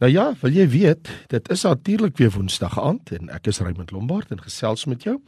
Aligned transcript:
Nou 0.00 0.08
ja, 0.08 0.30
wil 0.40 0.54
jy 0.56 0.64
weet, 0.72 1.10
dit 1.28 1.48
is 1.52 1.62
natuurlik 1.68 2.16
weer 2.16 2.30
Woensdag 2.32 2.78
aand 2.80 3.10
en 3.12 3.28
ek 3.36 3.50
is 3.52 3.58
Raymond 3.60 3.90
Lombard 3.92 4.30
en 4.32 4.40
gesels 4.40 4.86
met 4.88 5.04
jou. 5.04 5.18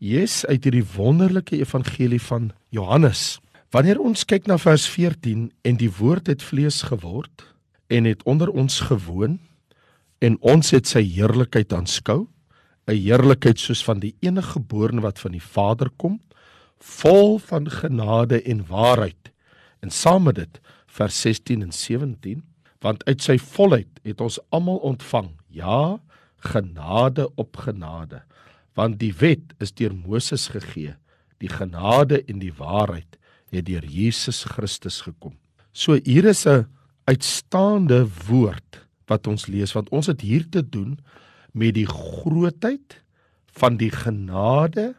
Jesus 0.00 0.46
uit 0.48 0.64
hierdie 0.64 0.86
wonderlike 0.94 1.58
evangelie 1.58 2.20
van 2.30 2.48
Johannes. 2.72 3.42
Wanneer 3.76 4.00
ons 4.00 4.24
kyk 4.24 4.48
na 4.48 4.56
vers 4.56 4.88
14 4.88 5.50
en 5.68 5.76
die 5.76 5.90
woord 5.98 6.32
het 6.32 6.40
vlees 6.40 6.80
geword 6.88 7.44
en 7.92 8.08
het 8.08 8.24
onder 8.24 8.48
ons 8.48 8.80
gewoon 8.88 9.36
en 10.24 10.40
ons 10.40 10.72
het 10.72 10.88
sy 10.88 11.04
heerlikheid 11.04 11.68
aanskou, 11.76 12.24
'n 12.88 12.96
heerlikheid 12.96 13.60
soos 13.60 13.84
van 13.84 14.00
die 14.00 14.14
enige 14.24 14.56
gebore 14.56 15.00
wat 15.04 15.20
van 15.20 15.36
die 15.36 15.44
Vader 15.44 15.92
kom, 15.96 16.22
vol 16.78 17.36
van 17.38 17.68
genade 17.68 18.42
en 18.42 18.64
waarheid. 18.66 19.28
En 19.84 19.90
saam 19.90 20.24
met 20.24 20.34
dit 20.34 20.60
vers 20.86 21.20
16 21.20 21.62
en 21.62 21.72
17 21.72 22.49
want 22.80 23.04
uit 23.08 23.22
sy 23.22 23.36
volheid 23.38 24.00
het 24.06 24.20
ons 24.24 24.40
almal 24.54 24.80
ontvang 24.88 25.30
ja 25.52 26.00
genade 26.40 27.28
op 27.36 27.56
genade. 27.60 28.22
Want 28.78 28.98
die 29.02 29.12
wet 29.20 29.52
is 29.60 29.74
deur 29.76 29.92
Moses 29.92 30.48
gegee. 30.48 30.94
Die 31.40 31.50
genade 31.52 32.22
en 32.24 32.40
die 32.40 32.54
waarheid 32.56 33.18
het 33.52 33.66
deur 33.66 33.84
Jesus 33.84 34.44
Christus 34.48 35.00
gekom. 35.04 35.36
So 35.72 35.98
hier 36.04 36.24
is 36.24 36.46
'n 36.46 36.66
uitstaande 37.04 38.08
woord 38.28 38.86
wat 39.06 39.26
ons 39.26 39.46
lees 39.46 39.72
want 39.72 39.88
ons 39.90 40.06
het 40.06 40.20
hier 40.20 40.48
te 40.48 40.62
doen 40.62 40.98
met 41.52 41.74
die 41.74 41.86
grootheid 41.86 43.02
van 43.58 43.76
die 43.76 43.90
genade 43.90 44.94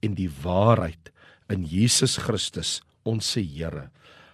en 0.00 0.14
die 0.14 0.30
waarheid 0.42 1.10
in 1.48 1.64
Jesus 1.64 2.16
Christus 2.16 2.82
ons 3.02 3.32
se 3.32 3.40
Here. 3.40 3.90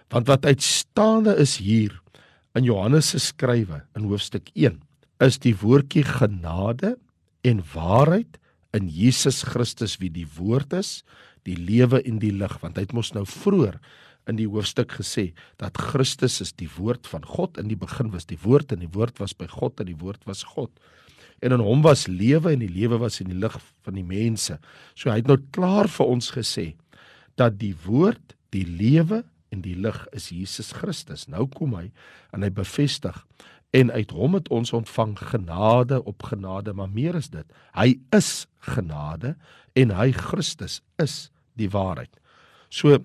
Want 0.09 0.27
wat 0.27 0.45
uitstaande 0.45 1.35
is 1.39 1.57
hier 1.57 2.01
in 2.57 2.67
Johannes 2.67 3.13
se 3.13 3.19
skrywe 3.23 3.81
in 3.95 4.07
hoofstuk 4.09 4.49
1 4.55 4.81
is 5.23 5.39
die 5.43 5.53
woordjie 5.55 6.03
genade 6.07 6.95
en 7.47 7.61
waarheid 7.73 8.39
in 8.75 8.87
Jesus 8.91 9.43
Christus 9.47 9.97
wie 10.01 10.11
die 10.11 10.27
woord 10.37 10.73
is, 10.77 11.01
die 11.47 11.57
lewe 11.57 12.01
en 12.07 12.19
die 12.21 12.33
lig. 12.33 12.53
Want 12.61 12.77
hy 12.77 12.87
het 12.87 12.95
mos 12.95 13.11
nou 13.15 13.25
vroeër 13.27 13.77
in 14.29 14.37
die 14.37 14.47
hoofstuk 14.49 14.93
gesê 14.99 15.31
dat 15.61 15.79
Christus 15.79 16.39
is 16.43 16.53
die 16.57 16.69
woord 16.77 17.07
van 17.09 17.25
God. 17.27 17.59
In 17.61 17.71
die 17.71 17.79
begin 17.79 18.11
was 18.13 18.27
die 18.29 18.39
woord 18.41 18.73
en 18.73 18.83
die 18.83 18.91
woord 18.91 19.19
was 19.21 19.35
by 19.37 19.49
God 19.51 19.81
en 19.81 19.89
die 19.89 19.97
woord 19.99 20.23
was 20.29 20.43
God. 20.55 20.71
En 21.41 21.55
in 21.55 21.63
hom 21.65 21.81
was 21.85 22.05
lewe 22.07 22.53
en 22.53 22.61
die 22.61 22.71
lewe 22.71 22.99
was 23.01 23.19
in 23.23 23.31
die 23.31 23.39
lig 23.39 23.55
van 23.85 23.97
die 23.97 24.05
mense. 24.05 24.59
So 24.93 25.09
hy 25.09 25.21
het 25.21 25.29
nou 25.29 25.39
klaar 25.55 25.89
vir 25.89 26.13
ons 26.13 26.31
gesê 26.35 26.71
dat 27.39 27.57
die 27.61 27.73
woord 27.85 28.35
die 28.53 28.67
lewe 28.67 29.23
en 29.51 29.63
die 29.65 29.75
lig 29.75 29.99
is 30.15 30.29
Jesus 30.31 30.71
Christus. 30.71 31.27
Nou 31.27 31.45
kom 31.51 31.75
hy 31.77 31.89
en 32.31 32.45
hy 32.45 32.51
bevestig 32.55 33.17
en 33.75 33.91
uit 33.91 34.11
hom 34.11 34.35
het 34.35 34.49
ons 34.51 34.73
ontvang 34.75 35.13
genade 35.19 36.01
op 36.03 36.23
genade, 36.27 36.73
maar 36.75 36.91
meer 36.91 37.15
is 37.15 37.29
dit. 37.31 37.45
Hy 37.75 37.95
is 38.15 38.47
genade 38.67 39.35
en 39.79 39.93
hy 39.95 40.09
Christus 40.15 40.81
is 40.99 41.29
die 41.59 41.69
waarheid. 41.71 42.11
So 42.67 42.99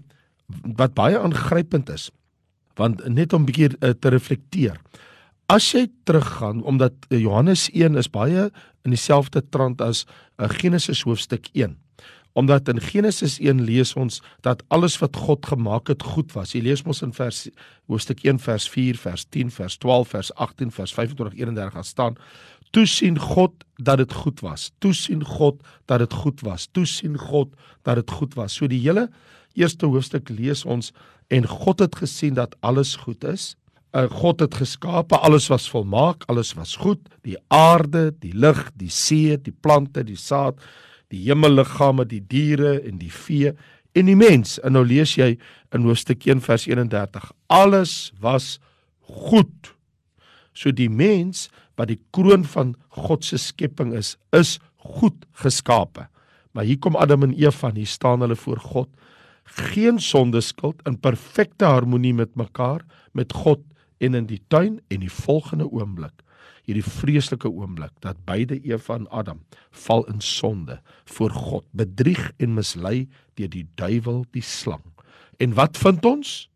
wat 0.78 0.94
baie 0.98 1.18
aangrypend 1.18 1.90
is, 1.94 2.10
want 2.78 3.02
net 3.06 3.32
om 3.32 3.42
'n 3.42 3.46
bietjie 3.46 3.70
uh, 3.80 3.90
te 3.90 4.08
reflekteer. 4.08 4.80
As 5.46 5.72
jy 5.72 5.86
teruggaan 6.04 6.62
omdat 6.62 6.92
uh, 7.08 7.18
Johannes 7.18 7.70
1 7.70 7.96
is 7.96 8.10
baie 8.10 8.50
in 8.84 8.90
dieselfde 8.90 9.42
trant 9.48 9.80
as 9.80 10.04
uh, 10.38 10.48
Genesis 10.48 11.02
hoofstuk 11.02 11.48
1 11.54 11.78
omdat 12.36 12.68
in 12.68 12.80
Genesis 12.84 13.38
1 13.40 13.62
lees 13.64 13.94
ons 13.96 14.20
dat 14.44 14.60
alles 14.68 14.98
wat 15.00 15.16
God 15.16 15.46
gemaak 15.48 15.88
het 15.88 16.02
goed 16.04 16.34
was. 16.36 16.52
Jy 16.52 16.66
lees 16.66 16.82
mos 16.84 17.00
in 17.00 17.14
vers 17.16 17.46
hoofstuk 17.88 18.20
1 18.26 18.42
vers 18.44 18.66
4, 18.68 18.98
vers 19.00 19.24
10, 19.32 19.52
vers 19.54 19.78
12, 19.80 20.10
vers 20.12 20.32
18, 20.34 20.74
vers 20.76 20.92
25, 20.92 21.38
31 21.40 21.72
gaan 21.72 21.88
staan. 21.88 22.20
Toe 22.76 22.84
sien 22.86 23.16
God 23.16 23.64
dat 23.80 24.02
dit 24.02 24.12
goed 24.12 24.44
was. 24.44 24.68
Toe 24.84 24.92
sien 24.92 25.24
God 25.24 25.62
dat 25.88 26.04
dit 26.04 26.12
goed 26.12 26.44
was. 26.44 26.68
Toe 26.76 26.84
sien 26.84 27.16
God 27.16 27.54
dat 27.88 28.02
dit 28.02 28.16
goed 28.18 28.36
was. 28.36 28.58
So 28.60 28.68
die 28.68 28.82
hele 28.84 29.08
eerste 29.56 29.88
hoofstuk 29.88 30.28
lees 30.28 30.66
ons 30.68 30.92
en 31.32 31.48
God 31.48 31.80
het 31.80 31.96
gesien 31.96 32.36
dat 32.36 32.52
alles 32.60 32.98
goed 33.00 33.24
is. 33.24 33.54
Uh, 33.96 34.10
God 34.12 34.44
het 34.44 34.58
geskape, 34.60 35.16
alles 35.16 35.48
was 35.48 35.70
volmaak, 35.72 36.28
alles 36.28 36.52
was 36.52 36.76
goed. 36.76 37.00
Die 37.24 37.38
aarde, 37.48 38.10
die 38.20 38.34
lug, 38.36 38.66
die 38.76 38.92
see, 38.92 39.40
die 39.40 39.56
plante, 39.56 40.04
die 40.04 40.20
saad 40.20 40.60
die 41.14 41.22
hemelliggame, 41.28 42.06
die 42.08 42.22
diere 42.22 42.76
en 42.82 42.98
die 43.00 43.12
vee 43.12 43.52
en 43.96 44.10
die 44.10 44.18
mens. 44.18 44.56
En 44.64 44.76
nou 44.76 44.84
lees 44.86 45.14
jy 45.16 45.34
in 45.74 45.86
hoofstuk 45.86 46.26
1 46.26 46.42
vers 46.44 46.66
31. 46.68 47.30
Alles 47.52 48.12
was 48.22 48.56
goed. 49.06 49.72
So 50.56 50.72
die 50.72 50.90
mens 50.90 51.46
wat 51.76 51.92
die 51.92 52.00
kroon 52.16 52.46
van 52.48 52.74
God 52.96 53.24
se 53.24 53.38
skepping 53.40 53.92
is, 53.96 54.14
is 54.32 54.56
goed 54.80 55.26
geskape. 55.42 56.08
Maar 56.56 56.64
hier 56.64 56.80
kom 56.80 56.96
Adam 56.96 57.26
en 57.26 57.34
Eva, 57.36 57.70
hier 57.74 57.88
staan 57.88 58.24
hulle 58.24 58.36
voor 58.36 58.62
God, 58.72 58.88
geen 59.66 60.00
sonde 60.00 60.40
skuld 60.40 60.80
in 60.88 60.96
perfekte 60.98 61.68
harmonie 61.68 62.14
met 62.16 62.32
mekaar, 62.34 62.80
met 63.12 63.34
God 63.44 63.60
en 64.00 64.16
in 64.16 64.26
die 64.26 64.40
tuin 64.48 64.80
en 64.88 65.04
die 65.04 65.12
volgende 65.12 65.68
oomblik 65.68 66.24
hierdie 66.66 66.84
vreeslike 66.84 67.48
oomblik 67.48 67.92
dat 68.04 68.18
beide 68.26 68.58
Eva 68.64 68.94
en 68.98 69.08
Adam 69.10 69.40
val 69.86 70.04
in 70.10 70.20
sonde 70.20 70.80
voor 71.04 71.30
God, 71.30 71.64
bedrieg 71.70 72.32
en 72.38 72.54
mislei 72.54 73.08
deur 73.34 73.50
die 73.52 73.66
duiwel, 73.74 74.24
die 74.34 74.42
slang. 74.42 74.84
En 75.38 75.54
wat 75.54 75.76
vind 75.76 76.04
ons? 76.04 76.48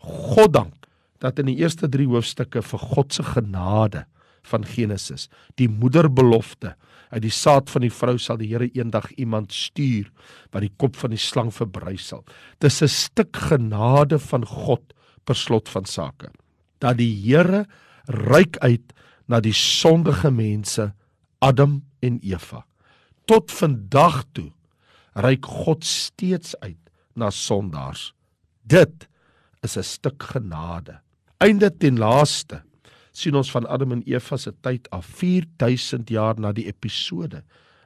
God 0.00 0.52
dank 0.52 0.86
dat 1.20 1.38
in 1.38 1.50
die 1.50 1.60
eerste 1.60 1.88
3 1.88 2.08
hoofstukke 2.08 2.62
vir 2.64 2.86
God 2.94 3.12
se 3.14 3.24
genade 3.24 4.06
van 4.48 4.64
Genesis, 4.64 5.28
die 5.60 5.68
moederbelofte, 5.68 6.74
uit 7.10 7.24
die 7.24 7.34
saad 7.34 7.70
van 7.70 7.84
die 7.84 7.92
vrou 7.92 8.16
sal 8.22 8.38
die 8.40 8.48
Here 8.52 8.70
eendag 8.70 9.10
iemand 9.18 9.52
stuur 9.52 10.08
wat 10.54 10.62
die 10.64 10.72
kop 10.78 10.96
van 11.00 11.12
die 11.14 11.20
slang 11.20 11.50
verbrysel. 11.52 12.24
Dis 12.62 12.82
'n 12.82 12.88
stuk 12.88 13.36
genade 13.36 14.18
van 14.18 14.46
God 14.46 14.94
per 15.24 15.34
slot 15.34 15.68
van 15.68 15.84
sake. 15.84 16.30
Dat 16.78 16.96
die 16.96 17.12
Here 17.12 17.66
ryk 18.06 18.56
uit 18.58 18.92
na 19.30 19.38
die 19.42 19.54
sondige 19.54 20.32
mense 20.34 20.90
Adam 21.38 21.78
en 22.02 22.18
Eva. 22.26 22.64
Tot 23.30 23.52
vandag 23.54 24.24
toe 24.34 24.50
reik 25.14 25.46
God 25.46 25.86
steeds 25.86 26.56
uit 26.64 26.80
na 27.14 27.30
sondaars. 27.30 28.10
Dit 28.62 29.06
is 29.62 29.76
'n 29.76 29.82
stuk 29.82 30.22
genade. 30.22 31.00
Einde 31.38 31.70
ten 31.70 31.98
laaste 31.98 32.62
sien 33.12 33.34
ons 33.34 33.50
van 33.50 33.66
Adam 33.66 33.92
en 33.92 34.02
Eva 34.06 34.36
se 34.36 34.52
tyd 34.62 34.88
af 34.90 35.06
4000 35.06 36.08
jaar 36.08 36.38
na 36.40 36.52
die 36.52 36.66
episode 36.66 37.42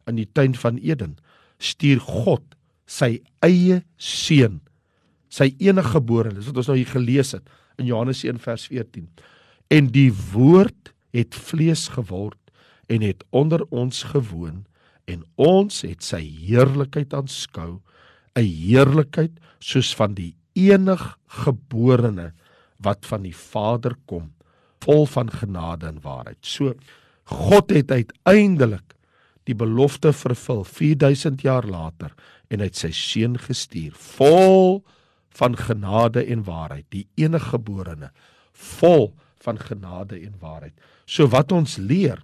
in 0.07 0.17
die 0.17 0.29
tuin 0.33 0.55
van 0.55 0.77
Eden 0.77 1.17
stuur 1.59 2.01
God 2.01 2.57
sy 2.87 3.23
eie 3.45 3.83
seun 3.97 4.61
sy 5.33 5.55
enige 5.59 5.97
gebore 5.97 6.35
dis 6.35 6.47
wat 6.47 6.57
ons 6.57 6.71
nou 6.71 6.77
hier 6.77 6.93
gelees 6.93 7.33
het 7.33 7.49
in 7.81 7.87
Johannes 7.87 8.25
1 8.25 8.39
vers 8.39 8.67
14 8.71 9.09
en 9.73 9.89
die 9.95 10.13
woord 10.33 10.94
het 11.15 11.35
vlees 11.35 11.89
geword 11.95 12.41
en 12.91 13.05
het 13.07 13.25
onder 13.31 13.65
ons 13.71 14.03
gewoon 14.13 14.65
en 15.11 15.25
ons 15.41 15.83
het 15.85 16.05
sy 16.05 16.23
heerlikheid 16.23 17.15
aanskou 17.15 17.81
'n 18.35 18.45
heerlikheid 18.45 19.39
soos 19.61 19.95
van 19.95 20.15
die 20.15 20.35
enig 20.55 21.19
geborene 21.45 22.33
wat 22.77 23.07
van 23.07 23.23
die 23.23 23.37
Vader 23.37 23.95
kom 24.07 24.33
vol 24.85 25.07
van 25.07 25.31
genade 25.31 25.87
en 25.87 26.01
waarheid 26.03 26.41
so 26.41 26.75
God 27.25 27.71
het 27.71 27.91
uiteindelik 27.91 28.95
die 29.45 29.55
belofte 29.55 30.13
vervul 30.13 30.65
4000 30.65 31.41
jaar 31.43 31.65
later 31.65 32.13
en 32.49 32.61
het 32.61 32.77
sy 32.77 32.91
seun 32.91 33.39
gestuur 33.39 33.93
vol 34.19 34.85
van 35.35 35.57
genade 35.57 36.25
en 36.25 36.45
waarheid 36.45 36.87
die 36.91 37.07
enige 37.15 37.57
geborene 37.57 38.11
vol 38.53 39.15
van 39.45 39.59
genade 39.61 40.21
en 40.21 40.35
waarheid. 40.41 40.75
So 41.07 41.29
wat 41.33 41.53
ons 41.53 41.77
leer 41.77 42.23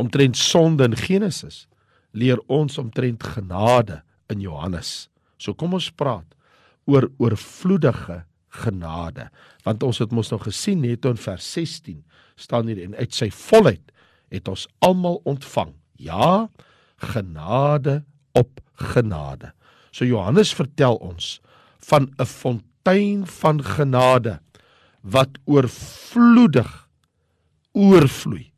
omtrent 0.00 0.36
sonde 0.36 0.84
in 0.88 0.96
Genesis, 0.96 1.66
leer 2.12 2.40
ons 2.46 2.78
omtrent 2.78 3.22
genade 3.22 4.02
in 4.32 4.40
Johannes. 4.40 5.08
So 5.38 5.54
kom 5.54 5.74
ons 5.76 5.90
praat 5.90 6.26
oor 6.88 7.08
oorvloedige 7.18 8.22
genade, 8.54 9.28
want 9.66 9.82
ons 9.82 9.98
het 10.02 10.12
mos 10.14 10.30
nou 10.30 10.38
gesien 10.42 10.82
net 10.84 11.06
in 11.08 11.18
vers 11.18 11.46
16 11.56 12.02
staan 12.38 12.68
hier 12.70 12.82
en 12.84 12.94
uit 12.98 13.14
sy 13.14 13.30
volheid 13.34 13.92
het 14.34 14.48
ons 14.50 14.66
almal 14.84 15.20
ontvang. 15.28 15.72
Ja, 15.98 16.48
genade 17.02 18.02
op 18.34 18.60
genade. 18.74 19.52
So 19.94 20.06
Johannes 20.06 20.54
vertel 20.54 20.98
ons 20.98 21.40
van 21.90 22.10
'n 22.18 22.26
fontein 22.26 23.26
van 23.26 23.62
genade 23.62 24.40
wat 25.02 25.38
oorvloedig 25.44 26.83
oorvloei. 27.74 28.52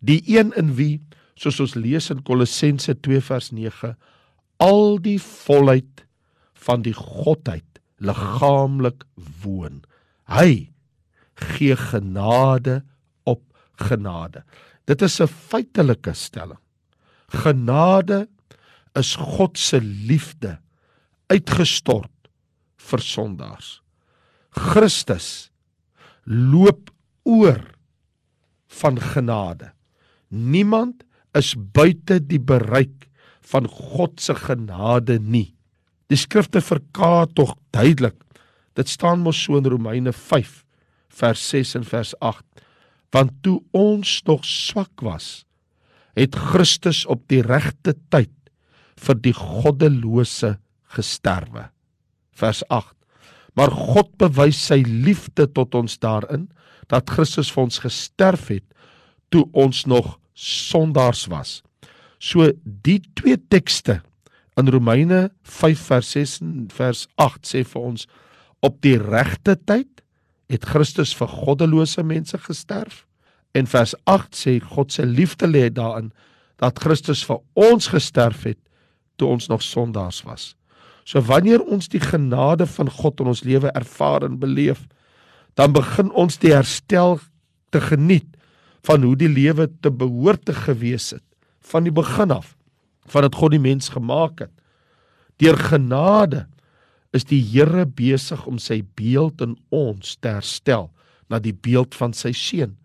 Die 0.00 0.22
een 0.26 0.52
in 0.58 0.74
wie, 0.78 0.98
soos 1.38 1.60
ons 1.62 1.76
lees 1.78 2.10
in 2.10 2.22
Kolossense 2.26 2.94
2 3.04 3.22
vers 3.28 3.50
9, 3.54 3.94
al 4.58 4.98
die 5.02 5.18
volheid 5.22 6.04
van 6.66 6.82
die 6.82 6.94
godheid 6.96 7.78
liggaamlik 8.02 9.04
woon. 9.42 9.82
Hy 10.30 10.70
gee 11.38 11.76
genade 11.78 12.82
op 13.28 13.42
genade. 13.78 14.42
Dit 14.86 15.02
is 15.02 15.20
'n 15.20 15.26
feitelike 15.26 16.14
stelling. 16.14 16.58
Genade 17.28 18.28
is 18.94 19.16
God 19.16 19.58
se 19.58 19.80
liefde 19.80 20.58
uitgestort 21.26 22.30
vir 22.76 22.98
sondaars. 22.98 23.82
Christus 24.50 25.50
loop 26.24 26.90
oor 27.22 27.60
van 28.68 29.00
genade. 29.00 29.72
Niemand 30.28 31.04
is 31.36 31.54
buite 31.56 32.20
die 32.20 32.40
bereik 32.40 33.08
van 33.48 33.68
God 33.68 34.20
se 34.20 34.34
genade 34.36 35.18
nie. 35.20 35.54
Die 36.08 36.18
skrifte 36.20 36.60
verklaar 36.64 37.28
tog 37.36 37.54
duidelik. 37.72 38.16
Dit 38.76 38.88
staan 38.88 39.24
mos 39.24 39.40
so 39.40 39.58
in 39.58 39.68
Romeine 39.68 40.12
5 40.12 40.64
vers 41.18 41.42
6 41.50 41.74
en 41.80 41.86
vers 41.88 42.14
8. 42.20 42.44
Want 43.14 43.32
toe 43.42 43.58
ons 43.76 44.20
nog 44.28 44.44
swak 44.44 45.02
was, 45.04 45.44
het 46.18 46.36
Christus 46.36 47.04
op 47.08 47.24
die 47.30 47.40
regte 47.42 47.94
tyd 48.12 48.34
vir 48.98 49.18
die 49.22 49.34
goddelose 49.36 50.56
gesterwe. 50.94 51.68
Vers 52.38 52.62
8. 52.68 52.94
Maar 53.58 53.72
God 53.74 54.12
bewys 54.20 54.60
sy 54.68 54.82
liefde 54.86 55.48
tot 55.50 55.74
ons 55.78 55.98
daarin 56.02 56.46
dat 56.92 57.10
Christus 57.10 57.50
vir 57.52 57.66
ons 57.68 57.80
gesterf 57.84 58.48
het 58.52 58.64
toe 59.32 59.44
ons 59.52 59.84
nog 59.86 60.16
sondaars 60.34 61.26
was. 61.32 61.62
So 62.18 62.50
die 62.64 63.00
twee 63.14 63.38
tekste 63.50 64.00
in 64.58 64.70
Romeine 64.72 65.28
5 65.42 65.84
vers 65.90 66.10
6 66.16 66.38
en 66.42 66.54
vers 66.74 67.06
8 67.20 67.46
sê 67.46 67.62
vir 67.66 67.90
ons 67.92 68.08
op 68.64 68.80
die 68.82 68.96
regte 68.98 69.54
tyd 69.68 70.02
het 70.48 70.64
Christus 70.66 71.12
vir 71.14 71.30
goddelose 71.30 72.02
mense 72.02 72.38
gesterf 72.42 73.04
en 73.58 73.68
vers 73.70 73.94
8 74.10 74.34
sê 74.34 74.58
God 74.64 74.92
se 74.92 75.06
liefde 75.06 75.46
lê 75.46 75.68
daarin 75.70 76.10
dat 76.58 76.80
Christus 76.82 77.22
vir 77.28 77.42
ons 77.54 77.90
gesterf 77.92 78.44
het 78.48 78.58
toe 79.18 79.28
ons 79.34 79.48
nog 79.50 79.62
sondaars 79.62 80.22
was. 80.26 80.54
So 81.06 81.22
wanneer 81.24 81.62
ons 81.62 81.88
die 81.90 82.02
genade 82.02 82.66
van 82.66 82.90
God 82.90 83.22
in 83.22 83.30
ons 83.32 83.44
lewe 83.46 83.70
ervaar 83.78 84.26
en 84.26 84.38
beleef, 84.38 84.84
dan 85.54 85.72
begin 85.72 86.10
ons 86.12 86.38
die 86.38 86.52
herstel 86.52 87.18
te 87.70 87.80
geniet 87.80 88.28
van 88.86 89.02
hoe 89.02 89.16
die 89.16 89.30
lewe 89.30 89.68
te 89.80 89.90
behoort 89.90 90.44
te 90.44 90.54
gewees 90.54 91.10
het 91.16 91.24
van 91.60 91.84
die 91.84 91.94
begin 91.94 92.32
af 92.32 92.54
van 93.08 93.24
dit 93.24 93.34
God 93.40 93.54
die 93.54 93.62
mens 93.62 93.88
gemaak 93.88 94.44
het. 94.44 94.52
Deur 95.40 95.56
genade 95.56 96.46
is 97.16 97.24
die 97.28 97.40
Here 97.40 97.86
besig 97.86 98.44
om 98.46 98.58
sy 98.60 98.82
beeld 98.98 99.40
in 99.44 99.56
ons 99.74 100.16
te 100.20 100.34
herstel 100.36 100.90
na 101.32 101.40
die 101.40 101.54
beeld 101.54 101.96
van 101.96 102.12
sy 102.16 102.34
seun. 102.36 102.76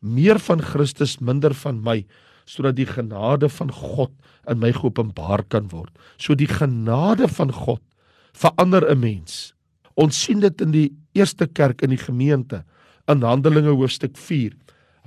Meer 0.00 0.40
van 0.40 0.60
Christus, 0.64 1.18
minder 1.20 1.54
van 1.56 1.80
my, 1.84 2.02
sodat 2.48 2.76
die 2.78 2.88
genade 2.88 3.48
van 3.52 3.70
God 3.72 4.12
in 4.48 4.60
my 4.60 4.72
geopenbaar 4.74 5.44
kan 5.52 5.68
word. 5.72 5.92
So 6.18 6.34
die 6.36 6.48
genade 6.50 7.28
van 7.28 7.52
God 7.52 7.82
verander 8.32 8.84
'n 8.90 9.00
mens. 9.00 9.54
Ons 9.96 10.22
sien 10.22 10.40
dit 10.40 10.60
in 10.60 10.72
die 10.72 10.90
eerste 11.12 11.46
kerk 11.46 11.82
in 11.82 11.94
die 11.94 12.00
gemeente 12.00 12.64
in 13.10 13.22
Handelinge 13.26 13.74
hoofstuk 13.74 14.16
4. 14.16 14.54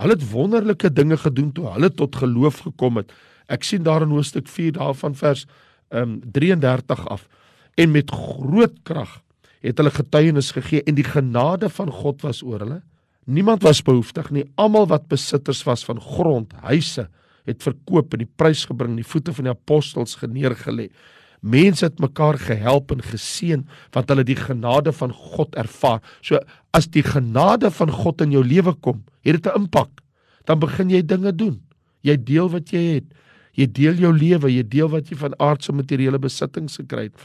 Hulle 0.02 0.18
het 0.18 0.26
wonderlike 0.32 0.92
dinge 0.94 1.18
gedoen 1.18 1.52
toe 1.56 1.70
hulle 1.76 1.92
tot 1.92 2.16
geloof 2.16 2.64
gekom 2.66 3.00
het. 3.02 3.14
Ek 3.48 3.64
sien 3.64 3.84
daar 3.84 4.04
in 4.06 4.14
hoofstuk 4.16 4.48
4 4.48 4.78
daarvan 4.80 5.16
vers 5.16 5.46
um 5.94 6.20
33 6.34 7.08
af 7.08 7.28
en 7.76 7.92
met 7.92 8.12
groot 8.12 8.74
krag 8.84 9.22
het 9.64 9.80
hulle 9.80 9.94
getuienis 9.94 10.52
gegee 10.52 10.84
en 10.84 10.98
die 10.98 11.08
genade 11.08 11.70
van 11.72 11.92
God 11.92 12.24
was 12.26 12.42
oor 12.44 12.60
hulle. 12.66 12.82
Niemand 13.24 13.64
was 13.64 13.82
behoeftig 13.82 14.30
nie. 14.36 14.44
Almal 14.60 14.90
wat 14.92 15.08
besitters 15.08 15.64
was 15.64 15.86
van 15.88 16.02
grond, 16.02 16.52
huise, 16.68 17.08
het 17.48 17.64
verkoop 17.64 18.14
en 18.14 18.24
die 18.26 18.30
prys 18.40 18.66
gebring, 18.68 18.98
die 19.00 19.08
voete 19.08 19.34
van 19.36 19.48
die 19.48 19.54
apostels 19.54 20.18
geneergelê. 20.20 20.90
Mense 21.44 21.90
het 21.90 22.00
mekaar 22.00 22.38
gehelp 22.40 22.94
en 22.96 23.04
geseën 23.04 23.66
want 23.92 24.12
hulle 24.12 24.24
die 24.24 24.40
genade 24.40 24.94
van 24.96 25.12
God 25.12 25.56
ervaar. 25.60 26.00
So 26.24 26.40
as 26.72 26.88
die 26.88 27.04
genade 27.04 27.72
van 27.76 27.92
God 27.92 28.24
in 28.24 28.32
jou 28.32 28.44
lewe 28.48 28.74
kom, 28.80 29.04
het 29.22 29.42
dit 29.42 29.52
'n 29.52 29.66
impak. 29.66 30.02
Dan 30.46 30.60
begin 30.60 30.90
jy 30.90 31.02
dinge 31.06 31.36
doen. 31.36 31.62
Jy 32.02 32.18
deel 32.24 32.50
wat 32.50 32.72
jy 32.72 32.96
het. 32.96 33.04
Jy 33.54 33.68
deel 33.72 33.94
jou 33.94 34.14
lewe, 34.14 34.50
jy 34.50 34.64
deel 34.64 34.90
wat 34.90 35.10
jy 35.10 35.18
van 35.18 35.34
aardse 35.40 35.72
materiële 35.72 36.20
besittings 36.20 36.78
gekry 36.78 37.04
het. 37.04 37.16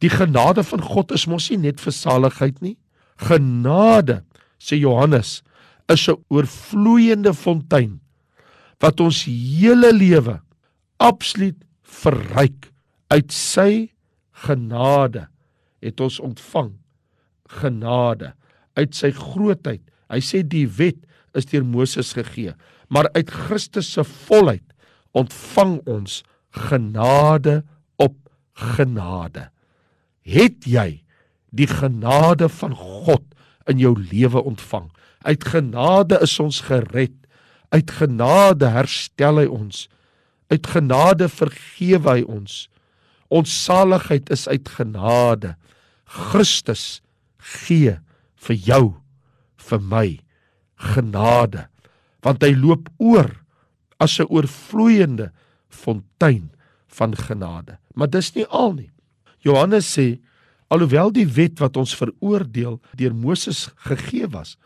Die 0.00 0.10
genade 0.10 0.62
van 0.62 0.80
God 0.80 1.12
is 1.12 1.26
mos 1.26 1.50
nie 1.50 1.58
net 1.58 1.80
vir 1.80 1.92
saligheid 1.92 2.60
nie. 2.62 2.76
Genade, 3.16 4.22
sê 4.58 4.78
Johannes, 4.78 5.42
is 5.88 6.08
'n 6.08 6.16
oorvloeiende 6.28 7.34
fontein 7.34 8.00
wat 8.80 9.00
ons 9.00 9.24
hele 9.24 9.92
lewe 9.92 10.40
absoluut 10.98 11.56
verryk 11.82 12.72
uit 13.12 13.32
sy 13.32 13.70
genade 14.46 15.26
het 15.84 16.00
ons 16.00 16.20
ontvang 16.20 16.72
genade 17.60 18.32
uit 18.76 18.94
sy 18.94 19.12
grootheid 19.16 19.82
hy 20.12 20.22
sê 20.22 20.42
die 20.42 20.66
wet 20.78 20.98
is 21.36 21.48
deur 21.50 21.64
Moses 21.66 22.14
gegee 22.16 22.54
maar 22.88 23.08
uit 23.14 23.30
Christus 23.30 23.92
se 23.92 24.04
volheid 24.04 24.64
ontvang 25.16 25.80
ons 25.88 26.22
genade 26.56 27.62
op 27.96 28.16
genade. 28.56 29.48
Het 30.26 30.66
jy 30.66 30.88
die 31.56 31.68
genade 31.70 32.48
van 32.52 32.74
God 32.76 33.24
in 33.70 33.80
jou 33.80 33.94
lewe 33.96 34.42
ontvang? 34.42 34.90
Uit 35.26 35.44
genade 35.44 36.20
is 36.22 36.36
ons 36.42 36.60
gered. 36.68 37.14
Uit 37.74 37.90
genade 37.90 38.70
herstel 38.70 39.42
hy 39.42 39.48
ons. 39.50 39.86
Uit 40.52 40.66
genade 40.70 41.28
vergewe 41.32 42.18
hy 42.18 42.24
ons. 42.26 42.66
Ons 43.28 43.52
saligheid 43.64 44.30
is 44.30 44.46
uit 44.48 44.68
genade. 44.68 45.56
Christus 46.04 47.00
gee 47.38 47.98
vir 48.46 48.56
jou, 48.56 48.84
vir 49.56 49.80
my 49.82 50.06
genade, 50.76 51.66
want 52.22 52.44
hy 52.44 52.52
loop 52.54 52.88
oor 52.98 53.30
as 53.98 54.18
'n 54.20 54.28
oorvloeiende 54.28 55.32
fontein 55.68 56.50
van 56.86 57.16
genade. 57.16 57.78
Maar 57.94 58.10
dis 58.10 58.34
nie 58.34 58.46
al 58.46 58.72
nie. 58.74 58.90
Johannes 59.40 59.88
sê 59.98 60.20
alhoewel 60.68 61.12
die 61.12 61.26
wet 61.26 61.58
wat 61.58 61.76
ons 61.76 61.94
veroordeel 61.94 62.80
deur 62.94 63.14
Moses 63.14 63.68
gegee 63.86 64.26
was, 64.26 64.56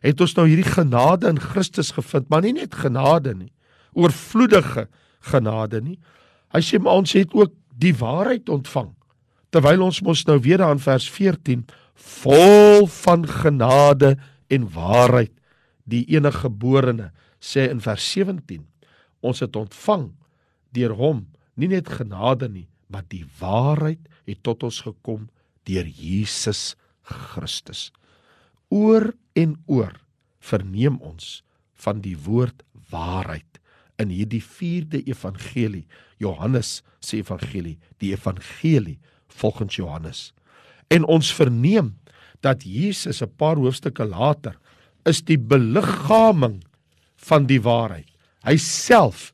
het 0.00 0.20
ons 0.20 0.34
nou 0.34 0.46
hierdie 0.48 0.72
genade 0.72 1.28
in 1.28 1.40
Christus 1.40 1.90
gevind, 1.90 2.28
maar 2.30 2.42
nie 2.42 2.52
net 2.52 2.74
genade 2.74 3.34
nie, 3.34 3.52
oorvloedige 3.92 4.88
genade 5.20 5.80
nie. 5.80 5.98
Hy 6.54 6.62
sê 6.64 6.78
maar 6.80 7.02
ons 7.02 7.12
het 7.12 7.34
ook 7.36 7.52
die 7.80 7.94
waarheid 7.96 8.48
ontvang. 8.52 8.92
Terwyl 9.50 9.86
ons 9.88 10.00
mos 10.06 10.24
nou 10.28 10.38
weer 10.44 10.62
aan 10.62 10.82
vers 10.82 11.08
14 11.10 11.64
vol 12.00 12.86
van 12.86 13.26
genade 13.28 14.14
en 14.50 14.68
waarheid 14.74 15.32
die 15.90 16.04
enige 16.14 16.44
geborene 16.46 17.10
sê 17.40 17.66
in 17.72 17.80
vers 17.82 18.04
17 18.12 18.64
ons 19.26 19.42
het 19.44 19.56
ontvang 19.56 20.10
deur 20.76 20.94
hom 20.96 21.24
nie 21.60 21.70
net 21.72 21.90
genade 22.00 22.48
nie 22.48 22.68
maar 22.90 23.06
die 23.12 23.24
waarheid 23.40 24.02
het 24.28 24.42
tot 24.46 24.64
ons 24.66 24.80
gekom 24.86 25.28
deur 25.68 25.86
Jesus 25.86 26.74
Christus 27.02 27.88
oor 28.70 29.10
en 29.38 29.56
oor 29.66 29.96
verneem 30.40 30.98
ons 31.04 31.40
van 31.84 32.00
die 32.04 32.16
woord 32.16 32.64
waarheid 32.92 33.59
in 34.00 34.12
hierdie 34.12 34.42
4de 34.42 35.02
evangelie 35.06 35.86
Johannes 36.22 36.80
se 37.00 37.20
evangelie 37.20 37.78
die 38.02 38.12
evangelie 38.14 38.98
volgens 39.40 39.76
Johannes 39.76 40.30
en 40.90 41.04
ons 41.04 41.32
verneem 41.34 41.94
dat 42.40 42.64
Jesus 42.64 43.22
'n 43.22 43.36
paar 43.36 43.56
hoofstukke 43.56 44.04
later 44.04 44.56
is 45.04 45.22
die 45.22 45.38
beliggaaming 45.38 46.62
van 47.16 47.46
die 47.46 47.60
waarheid 47.60 48.10
Hy 48.46 48.56
self 48.56 49.30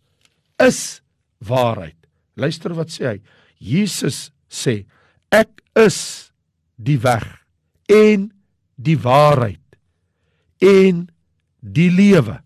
is 0.62 1.00
waarheid. 1.46 1.96
Luister 2.34 2.74
wat 2.76 2.90
sê 2.92 3.10
hy. 3.10 3.18
Jesus 3.62 4.30
sê 4.50 4.82
ek 5.34 5.62
is 5.78 5.98
die 6.76 6.98
weg 7.00 7.24
en 7.92 8.30
die 8.76 8.96
waarheid 8.98 9.78
en 10.64 11.06
die 11.60 11.90
lewe. 11.92 12.40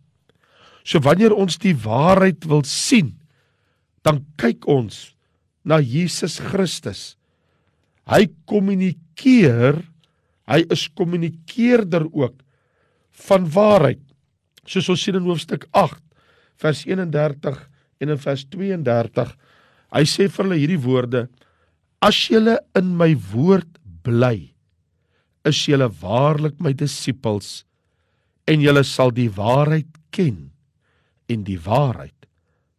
So 0.84 1.02
wanneer 1.04 1.34
ons 1.36 1.58
die 1.60 1.74
waarheid 1.76 2.46
wil 2.48 2.64
sien, 2.68 3.14
dan 4.06 4.22
kyk 4.40 4.66
ons 4.70 5.12
na 5.66 5.80
Jesus 5.80 6.38
Christus. 6.40 7.14
Hy 8.08 8.26
kommunikeer, 8.48 9.82
hy 10.50 10.60
is 10.72 10.86
kommunikeerder 10.96 12.08
ook 12.08 12.40
van 13.28 13.44
waarheid. 13.52 14.00
Soos 14.64 14.88
ons 14.92 15.02
sien 15.04 15.18
in 15.18 15.28
hoofstuk 15.28 15.66
vers 16.60 16.84
31 16.86 17.60
en 18.00 18.12
in 18.14 18.20
vers 18.20 18.44
32. 18.52 19.34
Hy 19.90 20.04
sê 20.06 20.28
vir 20.28 20.44
hulle 20.44 20.60
hierdie 20.60 20.80
woorde: 20.80 21.26
As 22.00 22.16
julle 22.30 22.56
in 22.78 22.94
my 22.96 23.12
woord 23.32 23.68
bly, 24.04 24.50
is 25.44 25.60
julle 25.68 25.88
waarlik 26.00 26.60
my 26.60 26.72
disippels 26.76 27.64
en 28.48 28.60
julle 28.60 28.82
sal 28.84 29.12
die 29.14 29.28
waarheid 29.32 29.88
ken 30.14 30.50
en 31.30 31.44
die 31.46 31.58
waarheid 31.62 32.26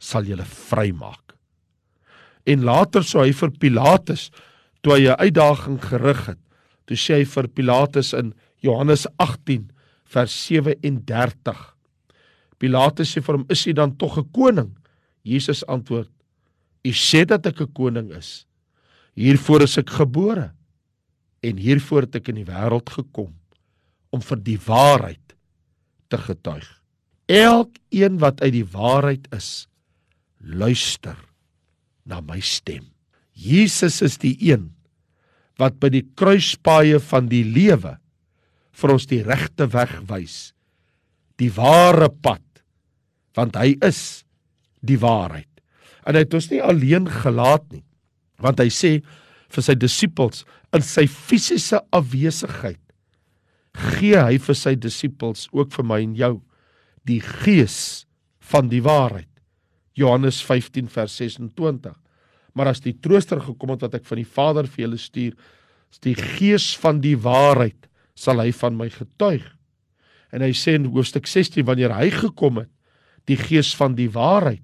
sal 0.02 0.28
julle 0.28 0.46
vrymaak. 0.46 1.36
En 2.50 2.66
later 2.66 3.06
sou 3.06 3.24
hy 3.24 3.34
vir 3.38 3.52
Pilatus 3.62 4.30
toe 4.82 4.98
hy 4.98 5.08
'n 5.08 5.22
uitdaging 5.22 5.80
gerig 5.82 6.26
het, 6.26 6.40
toe 6.86 6.98
sê 6.98 7.22
hy 7.22 7.26
vir 7.26 7.48
Pilatus 7.48 8.14
in 8.14 8.34
Johannes 8.62 9.06
18 9.18 9.70
vers 10.06 10.34
37. 10.48 11.76
Pilatus 12.58 13.14
sê 13.14 13.22
vir 13.22 13.38
hom: 13.38 13.46
"Is 13.50 13.66
hy 13.66 13.74
dan 13.74 13.96
tog 13.98 14.18
'n 14.18 14.32
koning?" 14.32 14.78
Jesus 15.24 15.64
antwoord: 15.68 16.10
"U 16.84 16.90
sê 16.90 17.26
dat 17.26 17.46
ek 17.46 17.62
'n 17.62 17.74
koning 17.74 18.12
is. 18.12 18.46
Hiervoor 19.16 19.62
is 19.62 19.78
ek 19.78 19.90
gebore 19.90 20.52
en 21.44 21.58
hiervoor 21.58 22.02
het 22.02 22.16
ek 22.16 22.30
in 22.30 22.36
die 22.36 22.46
wêreld 22.46 22.90
gekom 22.90 23.34
om 24.12 24.22
vir 24.22 24.38
die 24.38 24.58
waarheid 24.58 25.36
te 26.10 26.18
getuig. 26.18 26.81
Elkeen 27.30 28.20
wat 28.22 28.42
uit 28.42 28.54
die 28.60 28.68
waarheid 28.68 29.28
is, 29.36 29.68
luister 30.42 31.18
na 32.06 32.22
my 32.22 32.40
stem. 32.42 32.88
Jesus 33.34 34.02
is 34.02 34.18
die 34.22 34.36
een 34.42 34.72
wat 35.62 35.78
by 35.82 35.92
die 35.94 36.06
kruispaaie 36.18 36.98
van 37.12 37.30
die 37.30 37.44
lewe 37.46 37.98
vir 38.82 38.94
ons 38.96 39.06
die 39.10 39.22
regte 39.26 39.68
weg 39.74 39.94
wys. 40.10 40.52
Die 41.38 41.52
ware 41.54 42.10
pad 42.10 42.46
want 43.38 43.56
hy 43.56 43.78
is 43.86 44.26
die 44.84 44.98
waarheid. 45.00 45.48
En 46.04 46.18
hy 46.18 46.26
het 46.26 46.34
ons 46.36 46.50
nie 46.52 46.60
alleen 46.60 47.06
gelaat 47.08 47.64
nie. 47.72 47.86
Want 48.42 48.60
hy 48.60 48.68
sê 48.74 48.98
vir 49.52 49.64
sy 49.64 49.76
disippels 49.78 50.44
in 50.76 50.84
sy 50.84 51.06
fisiese 51.08 51.80
afwesigheid 51.96 52.82
gee 53.72 54.20
hy 54.20 54.40
vir 54.42 54.58
sy 54.58 54.74
disippels 54.80 55.48
ook 55.56 55.72
vir 55.76 55.88
my 55.88 56.00
en 56.04 56.16
jou 56.18 56.34
die 57.08 57.22
gees 57.22 58.06
van 58.52 58.70
die 58.72 58.82
waarheid. 58.84 59.30
Johannes 59.98 60.42
15 60.46 60.90
vers 60.92 61.16
26. 61.20 61.96
Maar 62.58 62.74
as 62.74 62.84
die 62.84 62.96
trooster 63.00 63.42
gekom 63.44 63.74
het 63.76 63.86
wat 63.88 63.98
ek 64.02 64.08
van 64.08 64.22
die 64.22 64.28
Vader 64.28 64.68
vir 64.68 64.86
julle 64.86 65.00
stuur, 65.00 65.36
is 65.92 66.04
die 66.04 66.16
gees 66.16 66.72
van 66.80 67.02
die 67.04 67.18
waarheid 67.20 67.88
sal 68.16 68.42
hy 68.44 68.52
van 68.56 68.78
my 68.80 68.90
getuig. 68.92 69.44
En 70.32 70.44
hy 70.44 70.52
sê 70.56 70.78
in 70.80 70.90
hoofstuk 70.92 71.28
16 71.28 71.66
wanneer 71.68 71.94
hy 71.96 72.10
gekom 72.14 72.62
het, 72.64 72.72
die 73.30 73.38
gees 73.40 73.74
van 73.78 73.96
die 73.98 74.10
waarheid, 74.12 74.64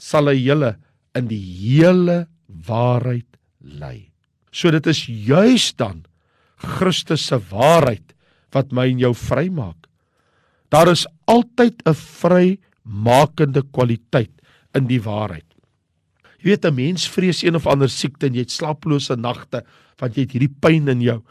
sal 0.00 0.30
hy 0.30 0.36
julle 0.38 0.74
in 1.16 1.28
die 1.28 1.40
hele 1.40 2.24
waarheid 2.66 3.28
lei. 3.60 4.10
So 4.52 4.72
dit 4.74 4.86
is 4.90 5.04
juis 5.06 5.70
dan 5.78 6.04
Christus 6.60 7.28
se 7.30 7.38
waarheid 7.50 8.14
wat 8.54 8.72
my 8.74 8.88
en 8.90 9.00
jou 9.00 9.12
vrymaak. 9.16 9.89
Daar 10.70 10.90
is 10.90 11.06
altyd 11.26 11.82
'n 11.82 11.94
vrymakende 11.94 13.62
kwaliteit 13.70 14.30
in 14.72 14.86
die 14.86 15.02
waarheid. 15.02 15.46
Jy 16.38 16.50
weet 16.50 16.64
'n 16.64 16.74
mens 16.74 17.08
vrees 17.08 17.42
een 17.42 17.54
of 17.54 17.66
ander 17.66 17.88
siekte 17.88 18.26
en 18.26 18.34
jy 18.34 18.40
het 18.40 18.50
slaaplose 18.50 19.16
nagte 19.16 19.64
want 19.98 20.14
jy 20.14 20.22
het 20.22 20.32
hierdie 20.32 20.56
pyn 20.60 20.88
in 20.88 21.00
jou. 21.00 21.22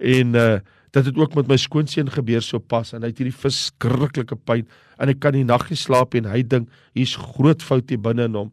En 0.00 0.34
uh 0.34 0.58
dit 0.96 1.04
het 1.04 1.16
ook 1.16 1.34
met 1.34 1.48
my 1.48 1.56
skoonseun 1.56 2.08
gebeur 2.08 2.40
so 2.40 2.58
pas 2.58 2.94
en 2.94 3.02
hy 3.02 3.08
het 3.08 3.18
hierdie 3.18 3.36
verskriklike 3.36 4.36
pyn 4.36 4.66
en 4.98 5.08
hy 5.08 5.14
kan 5.14 5.34
nie 5.34 5.44
nag 5.44 5.68
nie 5.68 5.76
slaap 5.76 6.14
en 6.14 6.24
hy 6.24 6.42
dink 6.42 6.70
hier's 6.94 7.16
groot 7.16 7.62
fout 7.62 7.90
hier 7.90 8.00
binne 8.00 8.24
in 8.24 8.34
hom. 8.34 8.50